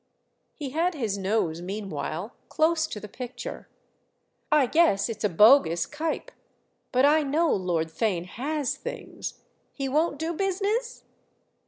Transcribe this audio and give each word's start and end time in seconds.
He 0.55 0.71
had 0.71 0.95
his 0.95 1.15
nose 1.19 1.61
meanwhile 1.61 2.33
close 2.49 2.87
to 2.87 2.99
the 2.99 3.07
picture. 3.07 3.67
"I 4.51 4.65
guess 4.65 5.09
it's 5.09 5.23
a 5.23 5.29
bogus 5.29 5.85
Cuyp—but 5.85 7.05
I 7.05 7.21
know 7.21 7.53
Lord 7.53 7.89
Theign 7.89 8.25
has 8.25 8.73
things. 8.75 9.43
He 9.71 9.87
won't 9.87 10.17
do 10.17 10.33
business?" 10.33 11.03